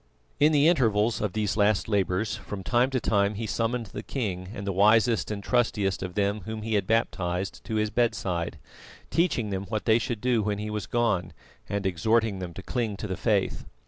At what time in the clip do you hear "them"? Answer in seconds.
6.15-6.41, 9.51-9.65, 12.39-12.51